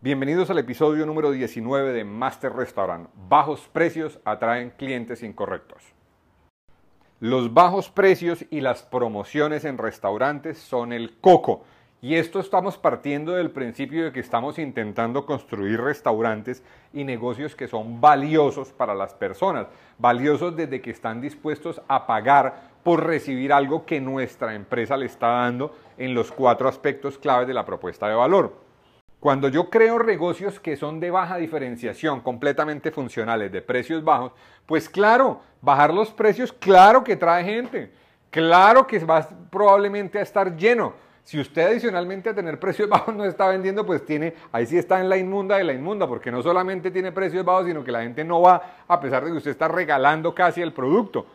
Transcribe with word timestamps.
Bienvenidos 0.00 0.48
al 0.48 0.58
episodio 0.58 1.04
número 1.06 1.32
19 1.32 1.92
de 1.92 2.04
Master 2.04 2.52
Restaurant. 2.52 3.08
Bajos 3.28 3.68
precios 3.72 4.20
atraen 4.24 4.70
clientes 4.70 5.24
incorrectos. 5.24 5.82
Los 7.18 7.52
bajos 7.52 7.90
precios 7.90 8.44
y 8.48 8.60
las 8.60 8.84
promociones 8.84 9.64
en 9.64 9.76
restaurantes 9.76 10.58
son 10.58 10.92
el 10.92 11.18
coco. 11.18 11.64
Y 12.00 12.14
esto 12.14 12.38
estamos 12.38 12.78
partiendo 12.78 13.32
del 13.32 13.50
principio 13.50 14.04
de 14.04 14.12
que 14.12 14.20
estamos 14.20 14.60
intentando 14.60 15.26
construir 15.26 15.80
restaurantes 15.80 16.62
y 16.92 17.02
negocios 17.02 17.56
que 17.56 17.66
son 17.66 18.00
valiosos 18.00 18.70
para 18.70 18.94
las 18.94 19.14
personas, 19.14 19.66
valiosos 19.98 20.54
desde 20.54 20.80
que 20.80 20.92
están 20.92 21.20
dispuestos 21.20 21.82
a 21.88 22.06
pagar 22.06 22.70
por 22.84 23.04
recibir 23.04 23.52
algo 23.52 23.84
que 23.84 24.00
nuestra 24.00 24.54
empresa 24.54 24.96
le 24.96 25.06
está 25.06 25.26
dando 25.26 25.74
en 25.96 26.14
los 26.14 26.30
cuatro 26.30 26.68
aspectos 26.68 27.18
claves 27.18 27.48
de 27.48 27.54
la 27.54 27.66
propuesta 27.66 28.08
de 28.08 28.14
valor. 28.14 28.67
Cuando 29.20 29.48
yo 29.48 29.68
creo 29.68 29.98
negocios 29.98 30.60
que 30.60 30.76
son 30.76 31.00
de 31.00 31.10
baja 31.10 31.38
diferenciación, 31.38 32.20
completamente 32.20 32.92
funcionales, 32.92 33.50
de 33.50 33.60
precios 33.60 34.04
bajos, 34.04 34.32
pues 34.64 34.88
claro, 34.88 35.40
bajar 35.60 35.92
los 35.92 36.10
precios, 36.10 36.52
claro 36.52 37.02
que 37.02 37.16
trae 37.16 37.42
gente, 37.42 37.90
claro 38.30 38.86
que 38.86 39.00
va 39.00 39.28
probablemente 39.50 40.20
a 40.20 40.22
estar 40.22 40.56
lleno. 40.56 40.94
Si 41.24 41.38
usted 41.38 41.66
adicionalmente 41.66 42.30
a 42.30 42.34
tener 42.34 42.60
precios 42.60 42.88
bajos 42.90 43.12
no 43.14 43.24
está 43.24 43.48
vendiendo, 43.48 43.84
pues 43.84 44.06
tiene, 44.06 44.34
ahí 44.52 44.66
sí 44.66 44.78
está 44.78 45.00
en 45.00 45.08
la 45.08 45.16
inmunda 45.16 45.56
de 45.56 45.64
la 45.64 45.72
inmunda, 45.72 46.06
porque 46.06 46.30
no 46.30 46.40
solamente 46.40 46.92
tiene 46.92 47.10
precios 47.10 47.44
bajos, 47.44 47.66
sino 47.66 47.82
que 47.82 47.90
la 47.90 48.02
gente 48.02 48.22
no 48.24 48.40
va 48.40 48.62
a 48.86 49.00
pesar 49.00 49.24
de 49.24 49.32
que 49.32 49.38
usted 49.38 49.50
está 49.50 49.66
regalando 49.66 50.32
casi 50.32 50.62
el 50.62 50.72
producto. 50.72 51.26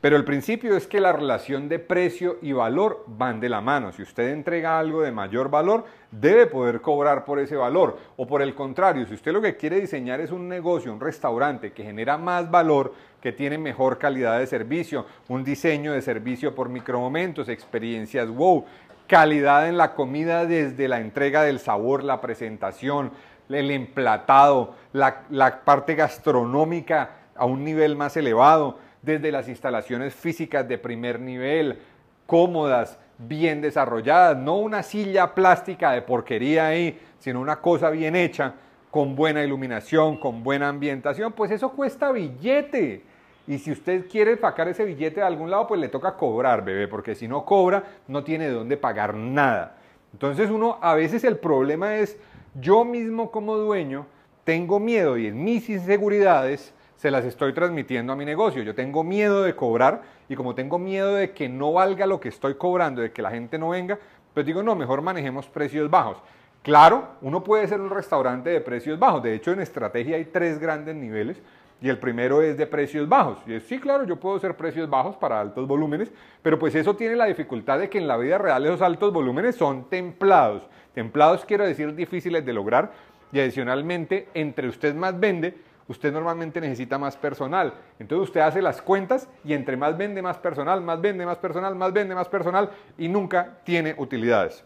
Pero 0.00 0.16
el 0.16 0.24
principio 0.24 0.76
es 0.76 0.86
que 0.86 0.98
la 0.98 1.12
relación 1.12 1.68
de 1.68 1.78
precio 1.78 2.38
y 2.40 2.52
valor 2.52 3.04
van 3.06 3.38
de 3.38 3.50
la 3.50 3.60
mano. 3.60 3.92
Si 3.92 4.00
usted 4.00 4.30
entrega 4.30 4.78
algo 4.78 5.02
de 5.02 5.12
mayor 5.12 5.50
valor, 5.50 5.84
debe 6.10 6.46
poder 6.46 6.80
cobrar 6.80 7.26
por 7.26 7.38
ese 7.38 7.54
valor. 7.54 7.98
O 8.16 8.26
por 8.26 8.40
el 8.40 8.54
contrario, 8.54 9.04
si 9.06 9.12
usted 9.12 9.30
lo 9.30 9.42
que 9.42 9.58
quiere 9.58 9.78
diseñar 9.78 10.20
es 10.20 10.30
un 10.30 10.48
negocio, 10.48 10.90
un 10.90 11.00
restaurante 11.00 11.72
que 11.72 11.84
genera 11.84 12.16
más 12.16 12.50
valor, 12.50 12.94
que 13.20 13.32
tiene 13.32 13.58
mejor 13.58 13.98
calidad 13.98 14.38
de 14.38 14.46
servicio, 14.46 15.04
un 15.28 15.44
diseño 15.44 15.92
de 15.92 16.00
servicio 16.00 16.54
por 16.54 16.70
micromomentos, 16.70 17.50
experiencias 17.50 18.26
wow, 18.30 18.64
calidad 19.06 19.68
en 19.68 19.76
la 19.76 19.94
comida 19.94 20.46
desde 20.46 20.88
la 20.88 21.00
entrega 21.00 21.42
del 21.42 21.58
sabor, 21.58 22.04
la 22.04 22.22
presentación, 22.22 23.10
el 23.50 23.70
emplatado, 23.70 24.76
la, 24.94 25.24
la 25.28 25.60
parte 25.62 25.94
gastronómica 25.94 27.16
a 27.36 27.44
un 27.44 27.64
nivel 27.64 27.96
más 27.96 28.16
elevado 28.16 28.78
desde 29.02 29.32
las 29.32 29.48
instalaciones 29.48 30.14
físicas 30.14 30.66
de 30.68 30.78
primer 30.78 31.20
nivel, 31.20 31.78
cómodas, 32.26 32.98
bien 33.18 33.60
desarrolladas, 33.60 34.36
no 34.36 34.58
una 34.58 34.82
silla 34.82 35.34
plástica 35.34 35.92
de 35.92 36.02
porquería 36.02 36.68
ahí, 36.68 36.98
sino 37.18 37.40
una 37.40 37.56
cosa 37.60 37.90
bien 37.90 38.16
hecha, 38.16 38.54
con 38.90 39.14
buena 39.14 39.44
iluminación, 39.44 40.16
con 40.16 40.42
buena 40.42 40.68
ambientación, 40.68 41.32
pues 41.32 41.50
eso 41.50 41.70
cuesta 41.72 42.10
billete. 42.12 43.04
Y 43.46 43.58
si 43.58 43.72
usted 43.72 44.08
quiere 44.08 44.36
sacar 44.36 44.68
ese 44.68 44.84
billete 44.84 45.20
de 45.20 45.26
algún 45.26 45.50
lado, 45.50 45.66
pues 45.66 45.80
le 45.80 45.88
toca 45.88 46.16
cobrar, 46.16 46.64
bebé, 46.64 46.88
porque 46.88 47.14
si 47.14 47.28
no 47.28 47.44
cobra, 47.44 47.84
no 48.08 48.24
tiene 48.24 48.46
de 48.46 48.52
dónde 48.52 48.76
pagar 48.76 49.14
nada. 49.14 49.76
Entonces 50.12 50.50
uno, 50.50 50.78
a 50.80 50.94
veces 50.94 51.24
el 51.24 51.36
problema 51.36 51.96
es, 51.96 52.18
yo 52.54 52.84
mismo 52.84 53.30
como 53.30 53.56
dueño, 53.56 54.06
tengo 54.44 54.80
miedo 54.80 55.16
y 55.16 55.28
en 55.28 55.42
mis 55.42 55.68
inseguridades, 55.68 56.74
se 57.00 57.10
las 57.10 57.24
estoy 57.24 57.54
transmitiendo 57.54 58.12
a 58.12 58.16
mi 58.16 58.26
negocio. 58.26 58.62
Yo 58.62 58.74
tengo 58.74 59.02
miedo 59.02 59.42
de 59.42 59.56
cobrar 59.56 60.02
y 60.28 60.36
como 60.36 60.54
tengo 60.54 60.78
miedo 60.78 61.14
de 61.14 61.30
que 61.30 61.48
no 61.48 61.72
valga 61.72 62.04
lo 62.04 62.20
que 62.20 62.28
estoy 62.28 62.56
cobrando, 62.56 63.00
de 63.00 63.10
que 63.10 63.22
la 63.22 63.30
gente 63.30 63.56
no 63.56 63.70
venga, 63.70 63.98
pues 64.34 64.44
digo, 64.44 64.62
no, 64.62 64.76
mejor 64.76 65.00
manejemos 65.00 65.46
precios 65.46 65.88
bajos. 65.88 66.18
Claro, 66.62 67.08
uno 67.22 67.42
puede 67.42 67.66
ser 67.68 67.80
un 67.80 67.88
restaurante 67.88 68.50
de 68.50 68.60
precios 68.60 68.98
bajos. 68.98 69.22
De 69.22 69.34
hecho, 69.34 69.50
en 69.50 69.60
estrategia 69.60 70.16
hay 70.16 70.26
tres 70.26 70.58
grandes 70.58 70.94
niveles 70.94 71.40
y 71.80 71.88
el 71.88 71.96
primero 71.96 72.42
es 72.42 72.58
de 72.58 72.66
precios 72.66 73.08
bajos. 73.08 73.38
Y 73.46 73.54
es, 73.54 73.62
sí, 73.62 73.78
claro, 73.78 74.04
yo 74.04 74.16
puedo 74.16 74.36
hacer 74.36 74.54
precios 74.54 74.90
bajos 74.90 75.16
para 75.16 75.40
altos 75.40 75.66
volúmenes, 75.66 76.12
pero 76.42 76.58
pues 76.58 76.74
eso 76.74 76.96
tiene 76.96 77.16
la 77.16 77.24
dificultad 77.24 77.78
de 77.78 77.88
que 77.88 77.96
en 77.96 78.08
la 78.08 78.18
vida 78.18 78.36
real 78.36 78.66
esos 78.66 78.82
altos 78.82 79.10
volúmenes 79.10 79.56
son 79.56 79.88
templados. 79.88 80.68
Templados 80.92 81.46
quiero 81.46 81.64
decir 81.64 81.94
difíciles 81.94 82.44
de 82.44 82.52
lograr 82.52 82.92
y 83.32 83.40
adicionalmente, 83.40 84.28
entre 84.34 84.68
usted 84.68 84.94
más 84.94 85.18
vende, 85.18 85.69
usted 85.90 86.12
normalmente 86.12 86.60
necesita 86.60 86.98
más 86.98 87.16
personal. 87.16 87.74
Entonces 87.98 88.28
usted 88.28 88.40
hace 88.40 88.62
las 88.62 88.80
cuentas 88.80 89.28
y 89.44 89.54
entre 89.54 89.76
más 89.76 89.98
vende, 89.98 90.22
más 90.22 90.38
personal, 90.38 90.80
más 90.80 91.00
vende, 91.00 91.26
más 91.26 91.38
personal, 91.38 91.74
más 91.74 91.92
vende, 91.92 92.14
más 92.14 92.28
personal 92.28 92.70
y 92.96 93.08
nunca 93.08 93.58
tiene 93.64 93.96
utilidades. 93.98 94.64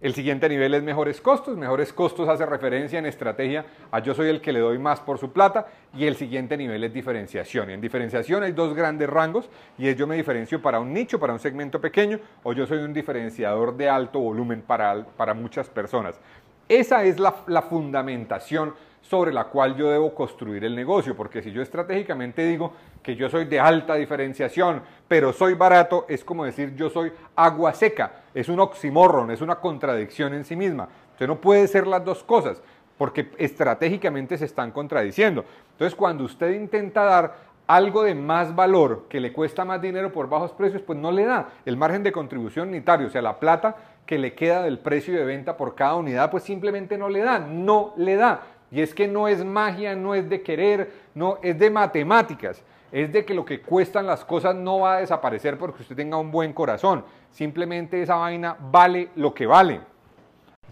El 0.00 0.14
siguiente 0.14 0.48
nivel 0.48 0.74
es 0.74 0.82
mejores 0.84 1.20
costos. 1.20 1.56
Mejores 1.56 1.92
costos 1.92 2.28
hace 2.28 2.46
referencia 2.46 3.00
en 3.00 3.06
estrategia 3.06 3.64
a 3.90 3.98
yo 3.98 4.14
soy 4.14 4.28
el 4.28 4.40
que 4.40 4.52
le 4.52 4.60
doy 4.60 4.78
más 4.78 5.00
por 5.00 5.18
su 5.18 5.32
plata. 5.32 5.66
Y 5.92 6.06
el 6.06 6.14
siguiente 6.14 6.56
nivel 6.56 6.84
es 6.84 6.92
diferenciación. 6.92 7.70
Y 7.70 7.72
en 7.72 7.80
diferenciación 7.80 8.44
hay 8.44 8.52
dos 8.52 8.74
grandes 8.74 9.10
rangos 9.10 9.50
y 9.76 9.88
es 9.88 9.96
yo 9.96 10.06
me 10.06 10.14
diferencio 10.14 10.62
para 10.62 10.78
un 10.78 10.92
nicho, 10.92 11.18
para 11.18 11.32
un 11.32 11.40
segmento 11.40 11.80
pequeño 11.80 12.20
o 12.44 12.52
yo 12.52 12.64
soy 12.64 12.78
un 12.78 12.92
diferenciador 12.92 13.76
de 13.76 13.88
alto 13.88 14.20
volumen 14.20 14.62
para, 14.62 15.04
para 15.16 15.34
muchas 15.34 15.68
personas. 15.68 16.20
Esa 16.68 17.02
es 17.02 17.18
la, 17.18 17.34
la 17.46 17.62
fundamentación 17.62 18.74
sobre 19.08 19.32
la 19.32 19.44
cual 19.44 19.76
yo 19.76 19.90
debo 19.90 20.14
construir 20.14 20.64
el 20.64 20.74
negocio, 20.74 21.14
porque 21.14 21.42
si 21.42 21.52
yo 21.52 21.60
estratégicamente 21.60 22.44
digo 22.46 22.72
que 23.02 23.14
yo 23.14 23.28
soy 23.28 23.44
de 23.44 23.60
alta 23.60 23.94
diferenciación, 23.96 24.82
pero 25.06 25.32
soy 25.32 25.54
barato, 25.54 26.06
es 26.08 26.24
como 26.24 26.44
decir 26.44 26.74
yo 26.74 26.88
soy 26.88 27.12
agua 27.36 27.74
seca, 27.74 28.22
es 28.32 28.48
un 28.48 28.60
oximorron, 28.60 29.30
es 29.30 29.42
una 29.42 29.56
contradicción 29.56 30.32
en 30.32 30.44
sí 30.44 30.56
misma. 30.56 30.88
Usted 31.12 31.26
no 31.26 31.36
puede 31.36 31.68
ser 31.68 31.86
las 31.86 32.04
dos 32.04 32.24
cosas, 32.24 32.62
porque 32.96 33.30
estratégicamente 33.36 34.38
se 34.38 34.46
están 34.46 34.70
contradiciendo. 34.70 35.44
Entonces, 35.72 35.94
cuando 35.94 36.24
usted 36.24 36.52
intenta 36.52 37.04
dar 37.04 37.54
algo 37.66 38.02
de 38.02 38.14
más 38.14 38.54
valor 38.54 39.06
que 39.08 39.20
le 39.20 39.32
cuesta 39.32 39.64
más 39.64 39.80
dinero 39.80 40.12
por 40.12 40.28
bajos 40.28 40.52
precios, 40.52 40.82
pues 40.82 40.98
no 40.98 41.12
le 41.12 41.24
da 41.24 41.48
el 41.64 41.76
margen 41.76 42.02
de 42.02 42.12
contribución 42.12 42.68
unitario, 42.68 43.06
o 43.06 43.10
sea, 43.10 43.22
la 43.22 43.38
plata 43.38 43.76
que 44.06 44.18
le 44.18 44.34
queda 44.34 44.62
del 44.62 44.78
precio 44.78 45.14
de 45.14 45.24
venta 45.24 45.56
por 45.56 45.74
cada 45.74 45.94
unidad, 45.94 46.30
pues 46.30 46.42
simplemente 46.42 46.98
no 46.98 47.08
le 47.08 47.20
da, 47.20 47.38
no 47.38 47.94
le 47.96 48.16
da. 48.16 48.42
Y 48.74 48.82
es 48.82 48.92
que 48.92 49.06
no 49.06 49.28
es 49.28 49.44
magia, 49.44 49.94
no 49.94 50.16
es 50.16 50.28
de 50.28 50.42
querer, 50.42 50.90
no, 51.14 51.38
es 51.42 51.56
de 51.56 51.70
matemáticas. 51.70 52.60
Es 52.90 53.12
de 53.12 53.24
que 53.24 53.32
lo 53.32 53.44
que 53.44 53.60
cuestan 53.60 54.04
las 54.04 54.24
cosas 54.24 54.56
no 54.56 54.80
va 54.80 54.96
a 54.96 55.00
desaparecer 55.00 55.56
porque 55.56 55.82
usted 55.82 55.94
tenga 55.94 56.16
un 56.16 56.32
buen 56.32 56.52
corazón. 56.52 57.04
Simplemente 57.30 58.02
esa 58.02 58.16
vaina 58.16 58.56
vale 58.72 59.10
lo 59.14 59.32
que 59.32 59.46
vale. 59.46 59.80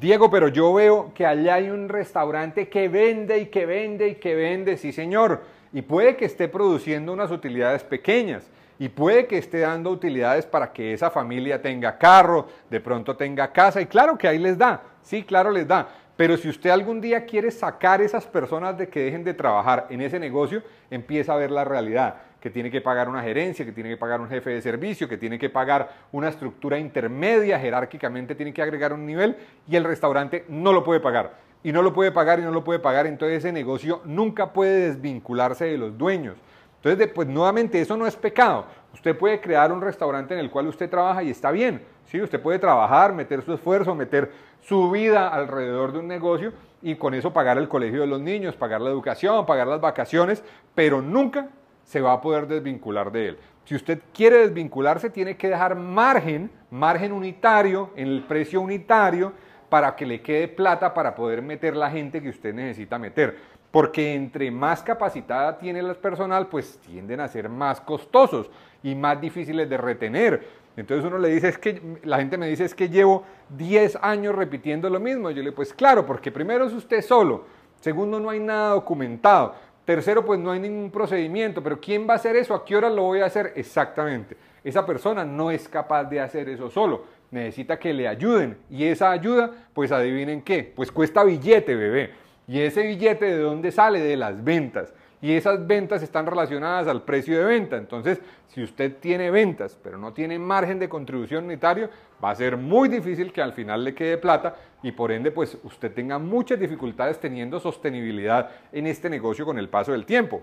Diego, 0.00 0.32
pero 0.32 0.48
yo 0.48 0.74
veo 0.74 1.12
que 1.14 1.24
allá 1.24 1.54
hay 1.54 1.70
un 1.70 1.88
restaurante 1.88 2.68
que 2.68 2.88
vende 2.88 3.38
y 3.38 3.46
que 3.46 3.66
vende 3.66 4.08
y 4.08 4.14
que 4.16 4.34
vende, 4.34 4.76
sí 4.78 4.92
señor. 4.92 5.42
Y 5.72 5.82
puede 5.82 6.16
que 6.16 6.24
esté 6.24 6.48
produciendo 6.48 7.12
unas 7.12 7.30
utilidades 7.30 7.84
pequeñas 7.84 8.50
y 8.80 8.88
puede 8.88 9.28
que 9.28 9.38
esté 9.38 9.60
dando 9.60 9.90
utilidades 9.90 10.44
para 10.44 10.72
que 10.72 10.92
esa 10.92 11.08
familia 11.08 11.62
tenga 11.62 11.98
carro, 11.98 12.48
de 12.68 12.80
pronto 12.80 13.14
tenga 13.16 13.52
casa 13.52 13.80
y 13.80 13.86
claro 13.86 14.18
que 14.18 14.26
ahí 14.26 14.38
les 14.38 14.58
da, 14.58 14.82
sí, 15.02 15.22
claro 15.22 15.52
les 15.52 15.68
da. 15.68 15.86
Pero 16.16 16.36
si 16.36 16.48
usted 16.48 16.70
algún 16.70 17.00
día 17.00 17.24
quiere 17.24 17.50
sacar 17.50 18.02
esas 18.02 18.26
personas 18.26 18.76
de 18.76 18.88
que 18.88 19.00
dejen 19.00 19.24
de 19.24 19.34
trabajar 19.34 19.86
en 19.90 20.02
ese 20.02 20.18
negocio, 20.18 20.62
empieza 20.90 21.32
a 21.32 21.36
ver 21.36 21.50
la 21.50 21.64
realidad, 21.64 22.16
que 22.38 22.50
tiene 22.50 22.70
que 22.70 22.80
pagar 22.80 23.08
una 23.08 23.22
gerencia, 23.22 23.64
que 23.64 23.72
tiene 23.72 23.88
que 23.88 23.96
pagar 23.96 24.20
un 24.20 24.28
jefe 24.28 24.50
de 24.50 24.60
servicio, 24.60 25.08
que 25.08 25.16
tiene 25.16 25.38
que 25.38 25.48
pagar 25.48 25.90
una 26.12 26.28
estructura 26.28 26.78
intermedia, 26.78 27.58
jerárquicamente 27.58 28.34
tiene 28.34 28.52
que 28.52 28.62
agregar 28.62 28.92
un 28.92 29.06
nivel 29.06 29.36
y 29.68 29.76
el 29.76 29.84
restaurante 29.84 30.44
no 30.48 30.72
lo 30.72 30.84
puede 30.84 31.00
pagar. 31.00 31.34
Y 31.64 31.72
no 31.72 31.80
lo 31.80 31.92
puede 31.92 32.10
pagar 32.10 32.40
y 32.40 32.42
no 32.42 32.50
lo 32.50 32.64
puede 32.64 32.80
pagar, 32.80 33.06
entonces 33.06 33.38
ese 33.38 33.52
negocio 33.52 34.02
nunca 34.04 34.52
puede 34.52 34.88
desvincularse 34.88 35.64
de 35.64 35.78
los 35.78 35.96
dueños. 35.96 36.36
Entonces, 36.82 37.12
pues 37.14 37.28
nuevamente, 37.28 37.80
eso 37.80 37.96
no 37.96 38.08
es 38.08 38.16
pecado. 38.16 38.66
Usted 38.94 39.16
puede 39.16 39.40
crear 39.40 39.72
un 39.72 39.80
restaurante 39.80 40.34
en 40.34 40.40
el 40.40 40.50
cual 40.50 40.66
usted 40.68 40.88
trabaja 40.88 41.22
y 41.22 41.30
está 41.30 41.50
bien. 41.50 41.82
¿sí? 42.06 42.20
Usted 42.20 42.40
puede 42.40 42.58
trabajar, 42.58 43.12
meter 43.12 43.42
su 43.42 43.54
esfuerzo, 43.54 43.94
meter 43.94 44.30
su 44.60 44.90
vida 44.90 45.28
alrededor 45.28 45.92
de 45.92 45.98
un 45.98 46.08
negocio 46.08 46.52
y 46.82 46.96
con 46.96 47.14
eso 47.14 47.32
pagar 47.32 47.58
el 47.58 47.68
colegio 47.68 48.00
de 48.00 48.06
los 48.06 48.20
niños, 48.20 48.56
pagar 48.56 48.80
la 48.80 48.90
educación, 48.90 49.46
pagar 49.46 49.66
las 49.66 49.80
vacaciones, 49.80 50.44
pero 50.74 51.00
nunca 51.00 51.48
se 51.84 52.00
va 52.00 52.12
a 52.12 52.20
poder 52.20 52.46
desvincular 52.46 53.10
de 53.10 53.28
él. 53.28 53.38
Si 53.64 53.74
usted 53.74 54.00
quiere 54.12 54.38
desvincularse, 54.38 55.10
tiene 55.10 55.36
que 55.36 55.48
dejar 55.48 55.76
margen, 55.76 56.50
margen 56.70 57.12
unitario, 57.12 57.90
en 57.96 58.08
el 58.08 58.22
precio 58.22 58.60
unitario, 58.60 59.32
para 59.68 59.96
que 59.96 60.04
le 60.04 60.20
quede 60.20 60.48
plata 60.48 60.92
para 60.92 61.14
poder 61.14 61.40
meter 61.40 61.76
la 61.76 61.90
gente 61.90 62.20
que 62.20 62.28
usted 62.28 62.52
necesita 62.52 62.98
meter. 62.98 63.38
Porque 63.72 64.14
entre 64.14 64.52
más 64.52 64.82
capacitada 64.82 65.58
tiene 65.58 65.80
el 65.80 65.96
personal, 65.96 66.46
pues 66.46 66.78
tienden 66.78 67.18
a 67.18 67.26
ser 67.26 67.48
más 67.48 67.80
costosos 67.80 68.48
y 68.84 68.94
más 68.94 69.20
difíciles 69.20 69.68
de 69.68 69.76
retener. 69.76 70.62
Entonces 70.76 71.04
uno 71.04 71.18
le 71.18 71.28
dice, 71.28 71.48
es 71.48 71.58
que 71.58 71.98
la 72.04 72.18
gente 72.18 72.38
me 72.38 72.46
dice, 72.46 72.64
es 72.64 72.74
que 72.74 72.88
llevo 72.88 73.24
10 73.50 73.98
años 74.00 74.34
repitiendo 74.34 74.88
lo 74.88 75.00
mismo. 75.00 75.30
Yo 75.30 75.36
le 75.36 75.44
digo, 75.44 75.56
pues 75.56 75.74
claro, 75.74 76.06
porque 76.06 76.30
primero 76.30 76.66
es 76.66 76.72
usted 76.72 77.02
solo, 77.02 77.44
segundo 77.80 78.20
no 78.20 78.30
hay 78.30 78.40
nada 78.40 78.70
documentado, 78.74 79.54
tercero 79.84 80.24
pues 80.24 80.38
no 80.38 80.50
hay 80.50 80.60
ningún 80.60 80.90
procedimiento, 80.90 81.62
pero 81.62 81.80
¿quién 81.80 82.06
va 82.08 82.14
a 82.14 82.16
hacer 82.16 82.36
eso? 82.36 82.54
¿A 82.54 82.64
qué 82.64 82.76
hora 82.76 82.88
lo 82.88 83.02
voy 83.02 83.20
a 83.20 83.26
hacer? 83.26 83.52
Exactamente. 83.56 84.36
Esa 84.64 84.86
persona 84.86 85.24
no 85.24 85.50
es 85.50 85.68
capaz 85.68 86.04
de 86.04 86.20
hacer 86.20 86.48
eso 86.48 86.70
solo. 86.70 87.04
necesita 87.30 87.78
que 87.78 87.94
le 87.94 88.06
ayuden. 88.06 88.58
Y 88.70 88.84
esa 88.84 89.10
ayuda, 89.10 89.50
pues 89.72 89.90
adivinen 89.90 90.42
qué, 90.42 90.70
pues 90.76 90.92
cuesta 90.92 91.24
billete, 91.24 91.74
bebé. 91.74 92.10
Y 92.48 92.60
ese 92.60 92.82
billete 92.86 93.26
de 93.26 93.38
dónde 93.38 93.72
sale? 93.72 94.00
De 94.00 94.16
las 94.16 94.42
ventas 94.42 94.92
y 95.22 95.32
esas 95.32 95.64
ventas 95.66 96.02
están 96.02 96.26
relacionadas 96.26 96.88
al 96.88 97.02
precio 97.02 97.38
de 97.38 97.44
venta. 97.44 97.76
Entonces, 97.76 98.20
si 98.48 98.62
usted 98.62 98.96
tiene 98.98 99.30
ventas, 99.30 99.78
pero 99.80 99.96
no 99.96 100.12
tiene 100.12 100.38
margen 100.38 100.80
de 100.80 100.88
contribución 100.88 101.44
unitario, 101.44 101.88
va 102.22 102.30
a 102.30 102.34
ser 102.34 102.56
muy 102.56 102.88
difícil 102.88 103.32
que 103.32 103.40
al 103.40 103.52
final 103.52 103.84
le 103.84 103.94
quede 103.94 104.18
plata 104.18 104.56
y 104.82 104.90
por 104.90 105.12
ende, 105.12 105.30
pues 105.30 105.56
usted 105.62 105.92
tenga 105.92 106.18
muchas 106.18 106.58
dificultades 106.58 107.20
teniendo 107.20 107.60
sostenibilidad 107.60 108.50
en 108.72 108.88
este 108.88 109.08
negocio 109.08 109.46
con 109.46 109.58
el 109.58 109.68
paso 109.68 109.92
del 109.92 110.04
tiempo. 110.04 110.42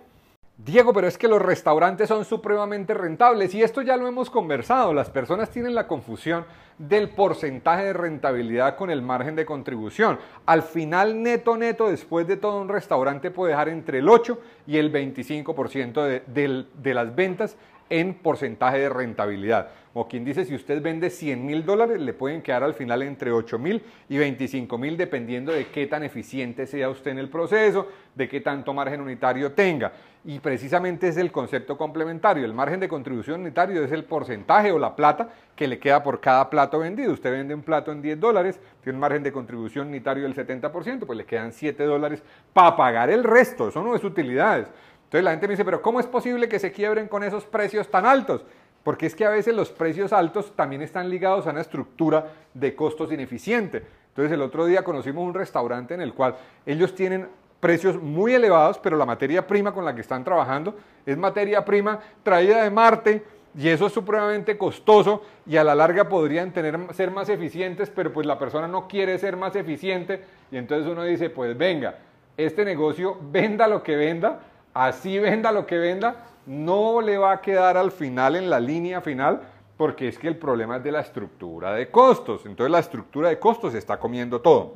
Diego, 0.65 0.91
pero 0.91 1.07
es 1.07 1.17
que 1.17 1.29
los 1.29 1.41
restaurantes 1.41 2.09
son 2.09 2.25
supremamente 2.25 2.93
rentables 2.93 3.55
y 3.55 3.63
esto 3.63 3.81
ya 3.81 3.95
lo 3.95 4.09
hemos 4.09 4.29
conversado. 4.29 4.93
Las 4.93 5.09
personas 5.09 5.49
tienen 5.49 5.73
la 5.73 5.87
confusión 5.87 6.45
del 6.77 7.07
porcentaje 7.11 7.85
de 7.85 7.93
rentabilidad 7.93 8.75
con 8.75 8.89
el 8.89 9.01
margen 9.01 9.37
de 9.37 9.45
contribución. 9.45 10.19
Al 10.45 10.61
final, 10.63 11.23
neto, 11.23 11.55
neto, 11.55 11.89
después 11.89 12.27
de 12.27 12.35
todo, 12.35 12.59
un 12.59 12.67
restaurante 12.67 13.31
puede 13.31 13.51
dejar 13.51 13.69
entre 13.69 13.99
el 13.99 14.09
8 14.09 14.37
y 14.67 14.75
el 14.75 14.91
25% 14.91 16.03
de, 16.25 16.65
de 16.73 16.93
las 16.93 17.15
ventas 17.15 17.55
en 17.89 18.15
porcentaje 18.15 18.79
de 18.79 18.89
rentabilidad. 18.89 19.69
O 19.93 20.07
quien 20.07 20.23
dice, 20.23 20.45
si 20.45 20.53
usted 20.53 20.81
vende 20.81 21.09
100 21.09 21.43
mil 21.43 21.65
dólares, 21.65 21.99
le 21.99 22.13
pueden 22.13 22.43
quedar 22.43 22.63
al 22.63 22.75
final 22.75 23.01
entre 23.01 23.31
8 23.31 23.57
mil 23.57 23.81
y 24.07 24.17
25 24.17 24.77
mil, 24.77 24.95
dependiendo 24.95 25.51
de 25.51 25.67
qué 25.67 25.87
tan 25.87 26.03
eficiente 26.03 26.67
sea 26.67 26.89
usted 26.89 27.11
en 27.11 27.17
el 27.17 27.29
proceso, 27.29 27.87
de 28.13 28.29
qué 28.29 28.39
tanto 28.39 28.73
margen 28.73 29.01
unitario 29.01 29.51
tenga. 29.53 29.91
Y 30.25 30.39
precisamente 30.39 31.07
es 31.07 31.17
el 31.17 31.31
concepto 31.31 31.77
complementario. 31.77 32.45
El 32.45 32.53
margen 32.53 32.79
de 32.79 32.87
contribución 32.87 33.41
unitario 33.41 33.83
es 33.83 33.91
el 33.91 34.03
porcentaje 34.03 34.71
o 34.71 34.77
la 34.77 34.95
plata 34.95 35.29
que 35.55 35.67
le 35.67 35.79
queda 35.79 36.03
por 36.03 36.19
cada 36.19 36.49
plato 36.49 36.79
vendido. 36.79 37.13
Usted 37.13 37.31
vende 37.31 37.55
un 37.55 37.63
plato 37.63 37.91
en 37.91 38.01
10 38.01 38.19
dólares, 38.19 38.59
tiene 38.83 38.97
un 38.97 39.01
margen 39.01 39.23
de 39.23 39.31
contribución 39.31 39.87
unitario 39.87 40.23
del 40.23 40.35
70%, 40.35 41.05
pues 41.05 41.17
le 41.17 41.25
quedan 41.25 41.51
7 41.51 41.83
dólares 41.83 42.21
para 42.53 42.75
pagar 42.75 43.09
el 43.09 43.23
resto. 43.23 43.69
Eso 43.69 43.81
no 43.81 43.95
es 43.95 44.03
utilidades. 44.03 44.67
Entonces 45.09 45.23
la 45.23 45.31
gente 45.31 45.47
me 45.47 45.53
dice, 45.53 45.65
pero 45.65 45.81
¿cómo 45.81 45.99
es 45.99 46.05
posible 46.05 46.47
que 46.47 46.59
se 46.59 46.71
quiebren 46.71 47.07
con 47.07 47.23
esos 47.23 47.43
precios 47.43 47.89
tan 47.89 48.05
altos? 48.05 48.45
Porque 48.83 49.07
es 49.07 49.15
que 49.15 49.25
a 49.25 49.31
veces 49.31 49.55
los 49.55 49.71
precios 49.71 50.13
altos 50.13 50.55
también 50.55 50.83
están 50.83 51.09
ligados 51.09 51.47
a 51.47 51.49
una 51.49 51.61
estructura 51.61 52.27
de 52.53 52.75
costos 52.75 53.11
ineficiente. 53.11 53.81
Entonces 54.09 54.31
el 54.31 54.41
otro 54.43 54.67
día 54.67 54.83
conocimos 54.83 55.25
un 55.25 55.33
restaurante 55.33 55.95
en 55.95 56.01
el 56.01 56.13
cual 56.13 56.35
ellos 56.63 56.93
tienen 56.93 57.27
precios 57.59 57.99
muy 57.99 58.35
elevados, 58.35 58.77
pero 58.77 58.97
la 58.97 59.05
materia 59.07 59.47
prima 59.47 59.73
con 59.73 59.83
la 59.83 59.95
que 59.95 60.01
están 60.01 60.23
trabajando 60.23 60.75
es 61.07 61.17
materia 61.17 61.65
prima 61.65 61.99
traída 62.21 62.61
de 62.61 62.69
Marte 62.69 63.23
y 63.57 63.67
eso 63.67 63.87
es 63.87 63.93
supremamente 63.93 64.59
costoso 64.59 65.23
y 65.47 65.57
a 65.57 65.63
la 65.63 65.73
larga 65.73 66.07
podrían 66.07 66.51
tener, 66.51 66.77
ser 66.93 67.09
más 67.09 67.29
eficientes, 67.29 67.89
pero 67.89 68.13
pues 68.13 68.27
la 68.27 68.37
persona 68.37 68.67
no 68.67 68.87
quiere 68.87 69.17
ser 69.17 69.35
más 69.37 69.55
eficiente 69.55 70.21
y 70.51 70.57
entonces 70.57 70.87
uno 70.87 71.03
dice, 71.03 71.31
pues 71.31 71.57
venga, 71.57 71.97
este 72.37 72.63
negocio 72.63 73.17
venda 73.19 73.67
lo 73.67 73.81
que 73.81 73.95
venda, 73.95 74.39
así 74.73 75.19
venda 75.19 75.51
lo 75.51 75.65
que 75.65 75.77
venda, 75.77 76.25
no 76.45 77.01
le 77.01 77.17
va 77.17 77.31
a 77.33 77.41
quedar 77.41 77.77
al 77.77 77.91
final 77.91 78.35
en 78.35 78.49
la 78.49 78.59
línea 78.59 79.01
final 79.01 79.41
porque 79.77 80.09
es 80.09 80.19
que 80.19 80.27
el 80.27 80.35
problema 80.35 80.77
es 80.77 80.83
de 80.83 80.91
la 80.91 80.99
estructura 80.99 81.73
de 81.73 81.89
costos. 81.89 82.45
Entonces 82.45 82.69
la 82.69 82.79
estructura 82.79 83.29
de 83.29 83.39
costos 83.39 83.73
está 83.75 83.97
comiendo 83.97 84.41
todo. 84.41 84.73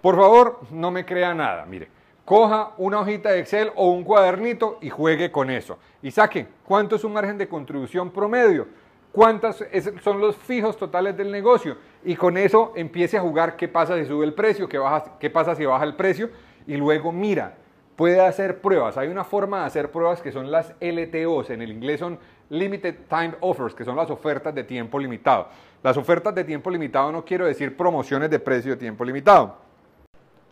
Por 0.00 0.16
favor, 0.16 0.60
no 0.70 0.90
me 0.90 1.04
crea 1.04 1.34
nada. 1.34 1.66
Mire, 1.66 1.88
coja 2.24 2.72
una 2.78 3.00
hojita 3.00 3.30
de 3.30 3.40
Excel 3.40 3.72
o 3.74 3.90
un 3.90 4.04
cuadernito 4.04 4.78
y 4.80 4.88
juegue 4.88 5.30
con 5.30 5.50
eso. 5.50 5.78
Y 6.02 6.10
saque 6.10 6.46
cuánto 6.64 6.96
es 6.96 7.04
un 7.04 7.12
margen 7.12 7.36
de 7.36 7.48
contribución 7.48 8.10
promedio, 8.10 8.68
cuántos 9.12 9.62
son 10.02 10.20
los 10.20 10.36
fijos 10.36 10.76
totales 10.76 11.16
del 11.16 11.30
negocio. 11.30 11.76
Y 12.04 12.14
con 12.16 12.38
eso 12.38 12.72
empiece 12.76 13.18
a 13.18 13.20
jugar 13.20 13.56
qué 13.56 13.68
pasa 13.68 13.98
si 13.98 14.06
sube 14.06 14.24
el 14.24 14.34
precio, 14.34 14.68
qué, 14.68 14.80
qué 15.18 15.28
pasa 15.28 15.54
si 15.56 15.66
baja 15.66 15.84
el 15.84 15.94
precio. 15.94 16.30
Y 16.66 16.76
luego 16.76 17.12
mira, 17.12 17.56
puede 17.98 18.20
hacer 18.20 18.60
pruebas. 18.60 18.96
Hay 18.96 19.08
una 19.08 19.24
forma 19.24 19.58
de 19.58 19.66
hacer 19.66 19.90
pruebas 19.90 20.22
que 20.22 20.30
son 20.30 20.52
las 20.52 20.72
LTOs, 20.80 21.50
en 21.50 21.62
el 21.62 21.72
inglés 21.72 21.98
son 21.98 22.16
Limited 22.48 22.94
Time 23.08 23.34
Offers, 23.40 23.74
que 23.74 23.84
son 23.84 23.96
las 23.96 24.08
ofertas 24.08 24.54
de 24.54 24.62
tiempo 24.62 25.00
limitado. 25.00 25.48
Las 25.82 25.96
ofertas 25.96 26.32
de 26.32 26.44
tiempo 26.44 26.70
limitado 26.70 27.10
no 27.10 27.24
quiero 27.24 27.44
decir 27.44 27.76
promociones 27.76 28.30
de 28.30 28.38
precio 28.38 28.70
de 28.70 28.76
tiempo 28.76 29.04
limitado. 29.04 29.56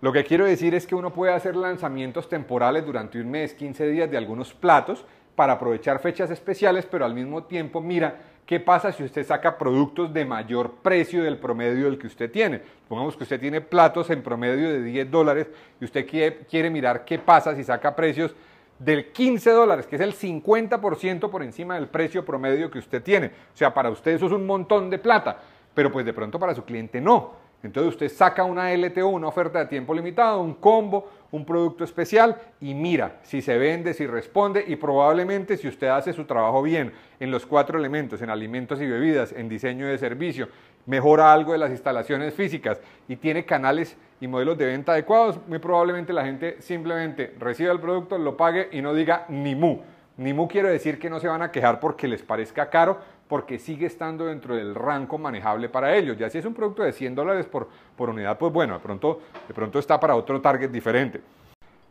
Lo 0.00 0.12
que 0.12 0.24
quiero 0.24 0.44
decir 0.44 0.74
es 0.74 0.88
que 0.88 0.96
uno 0.96 1.12
puede 1.12 1.34
hacer 1.34 1.54
lanzamientos 1.54 2.28
temporales 2.28 2.84
durante 2.84 3.20
un 3.20 3.30
mes, 3.30 3.54
15 3.54 3.86
días 3.86 4.10
de 4.10 4.16
algunos 4.16 4.52
platos 4.52 5.04
para 5.36 5.52
aprovechar 5.52 6.00
fechas 6.00 6.32
especiales, 6.32 6.84
pero 6.90 7.04
al 7.04 7.14
mismo 7.14 7.44
tiempo 7.44 7.80
mira 7.80 8.22
¿Qué 8.46 8.60
pasa 8.60 8.92
si 8.92 9.02
usted 9.02 9.26
saca 9.26 9.58
productos 9.58 10.14
de 10.14 10.24
mayor 10.24 10.74
precio 10.80 11.24
del 11.24 11.36
promedio 11.36 11.86
del 11.86 11.98
que 11.98 12.06
usted 12.06 12.30
tiene? 12.30 12.62
Supongamos 12.82 13.16
que 13.16 13.24
usted 13.24 13.40
tiene 13.40 13.60
platos 13.60 14.08
en 14.10 14.22
promedio 14.22 14.68
de 14.68 14.84
10 14.84 15.10
dólares 15.10 15.48
y 15.80 15.84
usted 15.84 16.06
quiere, 16.06 16.70
mirar 16.70 17.04
qué 17.04 17.18
pasa 17.18 17.56
si 17.56 17.64
saca 17.64 17.96
precios 17.96 18.36
del 18.78 19.10
15 19.10 19.50
dólares, 19.50 19.88
que 19.88 19.96
es 19.96 20.02
el 20.02 20.14
50% 20.14 21.28
por 21.28 21.42
encima 21.42 21.74
del 21.74 21.88
precio 21.88 22.24
promedio 22.24 22.70
que 22.70 22.78
usted 22.78 23.02
tiene. 23.02 23.26
O 23.52 23.56
sea, 23.56 23.74
para 23.74 23.90
usted 23.90 24.12
eso 24.12 24.26
es 24.26 24.32
un 24.32 24.46
montón 24.46 24.90
de 24.90 25.00
plata, 25.00 25.40
pero 25.74 25.90
pues 25.90 26.06
de 26.06 26.12
pronto 26.12 26.38
para 26.38 26.54
su 26.54 26.64
cliente 26.64 27.00
no. 27.00 27.45
Entonces 27.62 27.94
usted 27.94 28.08
saca 28.08 28.44
una 28.44 28.72
LTO, 28.72 29.08
una 29.08 29.28
oferta 29.28 29.58
de 29.58 29.66
tiempo 29.66 29.94
limitado, 29.94 30.40
un 30.40 30.54
combo, 30.54 31.08
un 31.32 31.44
producto 31.44 31.84
especial 31.84 32.36
y 32.60 32.74
mira 32.74 33.18
si 33.22 33.42
se 33.42 33.58
vende, 33.58 33.94
si 33.94 34.06
responde 34.06 34.64
y 34.66 34.76
probablemente 34.76 35.56
si 35.56 35.66
usted 35.66 35.88
hace 35.88 36.12
su 36.12 36.24
trabajo 36.24 36.62
bien 36.62 36.92
en 37.18 37.30
los 37.30 37.46
cuatro 37.46 37.78
elementos, 37.78 38.22
en 38.22 38.30
alimentos 38.30 38.80
y 38.80 38.86
bebidas, 38.86 39.32
en 39.32 39.48
diseño 39.48 39.86
de 39.86 39.98
servicio, 39.98 40.48
mejora 40.86 41.32
algo 41.32 41.52
de 41.52 41.58
las 41.58 41.70
instalaciones 41.70 42.34
físicas 42.34 42.80
y 43.08 43.16
tiene 43.16 43.44
canales 43.44 43.96
y 44.20 44.28
modelos 44.28 44.56
de 44.56 44.66
venta 44.66 44.92
adecuados, 44.92 45.38
muy 45.46 45.58
probablemente 45.58 46.12
la 46.12 46.24
gente 46.24 46.56
simplemente 46.60 47.34
reciba 47.38 47.72
el 47.72 47.80
producto, 47.80 48.16
lo 48.16 48.36
pague 48.36 48.68
y 48.72 48.80
no 48.80 48.94
diga 48.94 49.26
ni 49.28 49.54
mu. 49.54 49.80
Ni 50.18 50.32
mu 50.32 50.48
quiere 50.48 50.70
decir 50.70 50.98
que 50.98 51.10
no 51.10 51.20
se 51.20 51.28
van 51.28 51.42
a 51.42 51.50
quejar 51.50 51.78
porque 51.78 52.08
les 52.08 52.22
parezca 52.22 52.70
caro, 52.70 52.98
porque 53.28 53.58
sigue 53.58 53.86
estando 53.86 54.26
dentro 54.26 54.54
del 54.54 54.74
rango 54.74 55.18
manejable 55.18 55.68
para 55.68 55.94
ellos. 55.96 56.16
Ya 56.16 56.30
si 56.30 56.38
es 56.38 56.44
un 56.44 56.54
producto 56.54 56.82
de 56.82 56.92
100 56.92 57.14
dólares 57.14 57.46
por, 57.46 57.68
por 57.96 58.10
unidad, 58.10 58.38
pues 58.38 58.52
bueno, 58.52 58.74
de 58.74 58.80
pronto, 58.80 59.20
de 59.46 59.54
pronto 59.54 59.78
está 59.78 59.98
para 59.98 60.14
otro 60.14 60.40
target 60.40 60.70
diferente. 60.70 61.20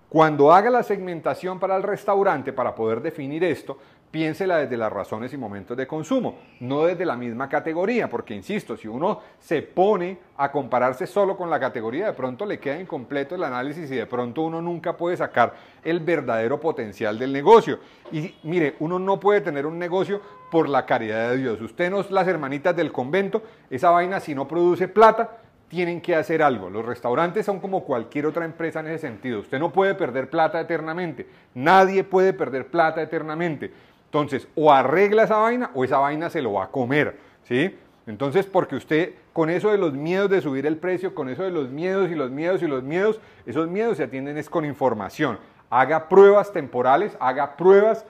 Cuando 0.08 0.54
haga 0.54 0.70
la 0.70 0.84
segmentación 0.84 1.60
para 1.60 1.76
el 1.76 1.84
restaurante, 1.84 2.54
para 2.54 2.74
poder 2.74 3.02
definir 3.02 3.44
esto, 3.44 3.78
piénsela 4.16 4.60
desde 4.60 4.78
las 4.78 4.94
razones 4.94 5.34
y 5.34 5.38
momentos 5.38 5.76
de 5.76 5.86
consumo, 5.86 6.38
no 6.62 6.86
desde 6.86 7.06
la 7.06 7.18
misma 7.18 7.50
categoría, 7.50 8.10
porque 8.10 8.34
insisto, 8.34 8.78
si 8.78 8.88
uno 8.88 9.20
se 9.40 9.62
pone 9.62 10.20
a 10.38 10.54
compararse 10.54 11.06
solo 11.06 11.36
con 11.36 11.50
la 11.50 11.60
categoría, 11.60 12.06
de 12.06 12.14
pronto 12.14 12.46
le 12.46 12.58
queda 12.58 12.80
incompleto 12.80 13.36
el 13.36 13.44
análisis 13.44 13.92
y 13.92 13.96
de 13.98 14.06
pronto 14.06 14.44
uno 14.44 14.62
nunca 14.62 14.96
puede 14.96 15.18
sacar 15.18 15.56
el 15.84 16.00
verdadero 16.00 16.62
potencial 16.62 17.20
del 17.20 17.34
negocio. 17.34 17.80
Y 18.10 18.34
mire, 18.44 18.78
uno 18.80 19.00
no 19.00 19.20
puede 19.20 19.42
tener 19.42 19.66
un 19.66 19.78
negocio 19.78 20.22
por 20.50 20.70
la 20.70 20.86
caridad 20.86 21.32
de 21.32 21.38
Dios. 21.38 21.60
Usted 21.60 21.92
no 21.92 22.00
es 22.00 22.10
las 22.10 22.26
hermanitas 22.26 22.74
del 22.74 22.94
convento, 22.94 23.44
esa 23.70 23.90
vaina 23.90 24.22
si 24.22 24.34
no 24.34 24.48
produce 24.48 24.88
plata, 24.88 25.40
tienen 25.68 26.00
que 26.00 26.16
hacer 26.16 26.42
algo. 26.42 26.70
Los 26.70 26.86
restaurantes 26.86 27.46
son 27.46 27.60
como 27.60 27.84
cualquier 27.84 28.28
otra 28.28 28.46
empresa 28.46 28.80
en 28.80 28.88
ese 28.88 29.00
sentido. 29.00 29.42
Usted 29.42 29.60
no 29.60 29.74
puede 29.74 29.94
perder 29.94 30.30
plata 30.30 30.62
eternamente. 30.62 31.28
Nadie 31.54 32.06
puede 32.06 32.32
perder 32.32 32.68
plata 32.68 33.02
eternamente. 33.02 33.74
Entonces, 34.16 34.48
o 34.56 34.72
arregla 34.72 35.24
esa 35.24 35.36
vaina 35.36 35.72
o 35.74 35.84
esa 35.84 35.98
vaina 35.98 36.30
se 36.30 36.42
lo 36.42 36.54
va 36.54 36.64
a 36.64 36.68
comer, 36.68 37.18
¿sí? 37.44 37.76
Entonces, 38.08 38.46
porque 38.46 38.78
usted 38.78 39.14
con 39.34 39.50
eso 39.50 39.72
de 39.72 39.78
los 39.78 39.92
miedos 39.92 40.30
de 40.30 40.40
subir 40.40 40.66
el 40.66 40.78
precio, 40.78 41.14
con 41.14 41.28
eso 41.28 41.44
de 41.44 41.52
los 41.52 41.70
miedos 41.70 42.10
y 42.10 42.16
los 42.16 42.32
miedos 42.32 42.64
y 42.64 42.68
los 42.68 42.82
miedos, 42.82 43.20
esos 43.46 43.68
miedos 43.68 43.98
se 43.98 44.04
atienden 44.04 44.38
es 44.38 44.50
con 44.50 44.64
información. 44.64 45.38
Haga 45.70 46.08
pruebas 46.08 46.54
temporales, 46.54 47.18
haga 47.20 47.58
pruebas, 47.58 48.06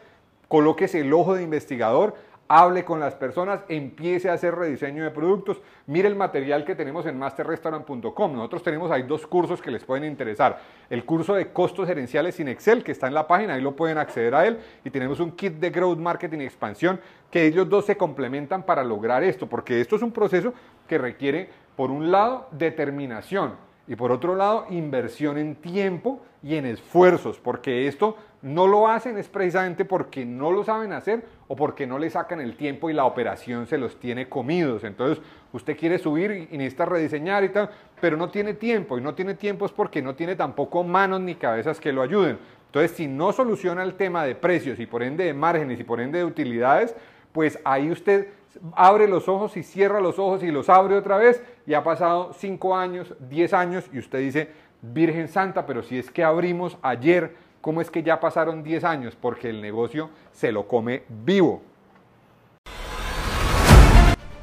colóquese 0.48 1.00
el 1.00 1.12
ojo 1.12 1.34
de 1.34 1.42
investigador, 1.42 2.14
hable 2.48 2.86
con 2.86 3.00
las 3.00 3.16
personas, 3.16 3.62
empiece 3.70 4.30
a 4.30 4.34
hacer 4.34 4.56
rediseño 4.56 5.04
de 5.04 5.12
productos. 5.12 5.62
Mire 5.88 6.08
el 6.08 6.16
material 6.16 6.64
que 6.64 6.76
tenemos 6.76 7.06
en 7.06 7.18
masterrestaurant.com. 7.18 8.34
Nosotros 8.34 8.64
tenemos 8.64 8.92
ahí 8.92 9.04
dos 9.04 9.26
cursos 9.26 9.62
que 9.62 9.72
les 9.72 9.84
pueden 9.84 10.06
interesar. 10.06 10.60
El 10.90 11.06
curso 11.06 11.34
de 11.34 11.52
costos 11.52 11.88
gerenciales 11.88 12.36
sin 12.36 12.48
Excel, 12.48 12.84
que 12.84 12.92
está 12.92 13.08
en 13.08 13.14
la 13.14 13.28
página, 13.28 13.56
ahí 13.56 13.62
lo 13.62 13.76
pueden 13.76 13.98
acceder 13.98 14.36
a 14.36 14.46
él. 14.46 14.60
Y 14.84 14.90
tenemos 14.90 15.20
un 15.20 15.32
kit 15.32 15.54
de 15.54 15.70
growth 15.70 15.98
marketing 15.98 16.40
y 16.40 16.46
expansión, 16.46 17.00
que 17.32 17.46
ellos 17.46 17.68
dos 17.68 17.86
se 17.86 17.98
complementan 17.98 18.64
para 18.64 18.84
lograr 18.84 19.24
esto, 19.24 19.48
porque 19.48 19.82
esto 19.82 19.96
es 19.96 20.02
un 20.02 20.12
proceso 20.12 20.54
que 20.88 20.98
requiere, 20.98 21.50
por 21.76 21.92
un 21.92 22.12
lado, 22.12 22.48
determinación 22.52 23.66
y 23.88 23.96
por 23.96 24.12
otro 24.12 24.36
lado, 24.36 24.66
inversión 24.70 25.38
en 25.38 25.56
tiempo 25.56 26.22
y 26.46 26.58
en 26.58 26.68
esfuerzos, 26.68 27.40
porque 27.40 27.88
esto 27.88 28.18
no 28.44 28.68
lo 28.68 28.88
hacen 28.88 29.18
es 29.18 29.28
precisamente 29.28 29.84
porque 29.84 30.24
no 30.24 30.52
lo 30.52 30.64
saben 30.64 30.94
hacer 30.94 31.26
o 31.48 31.56
porque 31.56 31.88
no 31.88 31.98
le 31.98 32.12
sacan 32.12 32.40
el 32.40 32.56
tiempo 32.56 32.88
y 32.88 32.94
la 32.94 33.06
operación 33.06 33.66
se 33.66 33.80
los 33.80 34.00
tiene 34.00 34.30
comidos. 34.30 34.84
Entonces, 34.84 35.24
usted 35.52 35.76
quiere 35.76 35.98
subir 35.98 36.48
y 36.52 36.56
necesita 36.56 36.86
rediseñar 36.86 37.44
y 37.44 37.50
tal, 37.50 37.72
pero 38.00 38.16
no 38.16 38.30
tiene 38.30 38.54
tiempo 38.54 38.96
y 39.00 39.02
no 39.02 39.16
tiene 39.16 39.34
tiempo 39.34 39.66
es 39.66 39.72
porque 39.72 40.04
no 40.04 40.14
tiene 40.14 40.36
tampoco 40.36 40.84
manos 40.84 41.22
ni 41.22 41.34
cabezas 41.34 41.80
que 41.80 41.92
lo 41.92 42.04
ayuden. 42.04 42.38
Entonces, 42.68 42.92
si 42.92 43.08
no 43.08 43.34
soluciona 43.34 43.82
el 43.82 43.96
tema 43.96 44.24
de 44.24 44.36
precios 44.36 44.80
y 44.80 44.86
por 44.86 45.02
ende 45.02 45.24
de 45.24 45.34
márgenes 45.34 45.80
y 45.80 45.84
por 45.84 46.00
ende 46.00 46.20
de 46.20 46.26
utilidades, 46.26 46.96
pues 47.32 47.60
ahí 47.66 47.90
usted 47.90 48.28
abre 48.76 49.08
los 49.08 49.28
ojos 49.28 49.58
y 49.58 49.64
cierra 49.64 50.00
los 50.00 50.20
ojos 50.20 50.44
y 50.44 50.52
los 50.52 50.70
abre 50.70 50.96
otra 50.96 51.18
vez 51.18 51.42
y 51.66 51.74
ha 51.74 51.84
pasado 51.84 52.34
5 52.34 52.78
años, 52.78 53.14
10 53.20 53.54
años 53.54 53.90
y 53.92 54.00
usted 54.00 54.20
dice, 54.20 54.50
Virgen 54.94 55.28
Santa, 55.28 55.66
pero 55.66 55.84
si 55.84 55.98
es 55.98 56.12
que 56.12 56.24
abrimos 56.24 56.78
ayer, 56.82 57.36
¿cómo 57.62 57.82
es 57.82 57.90
que 57.90 58.04
ya 58.04 58.20
pasaron 58.20 58.64
10 58.64 58.84
años? 58.84 59.18
Porque 59.20 59.50
el 59.50 59.62
negocio 59.62 60.10
se 60.32 60.52
lo 60.52 60.68
come 60.68 61.04
vivo. 61.10 61.62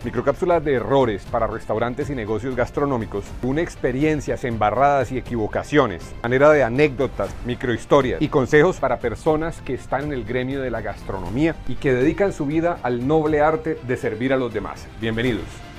Microcápsulas 0.04 0.64
de 0.64 0.74
errores 0.74 1.24
para 1.30 1.46
restaurantes 1.46 2.10
y 2.10 2.16
negocios 2.16 2.56
gastronómicos, 2.56 3.24
una 3.42 3.60
experiencias 3.60 4.42
embarradas 4.42 5.12
y 5.12 5.18
equivocaciones, 5.18 6.12
manera 6.24 6.50
de 6.50 6.64
anécdotas, 6.64 7.32
microhistorias 7.46 8.20
y 8.20 8.26
consejos 8.26 8.80
para 8.80 8.98
personas 8.98 9.60
que 9.60 9.74
están 9.74 10.06
en 10.06 10.12
el 10.12 10.24
gremio 10.24 10.60
de 10.60 10.72
la 10.72 10.80
gastronomía 10.80 11.54
y 11.68 11.76
que 11.76 11.94
dedican 11.94 12.32
su 12.32 12.46
vida 12.46 12.80
al 12.82 13.06
noble 13.06 13.42
arte 13.42 13.78
de 13.86 13.96
servir 13.96 14.32
a 14.32 14.36
los 14.36 14.52
demás. 14.52 14.88
Bienvenidos. 15.00 15.71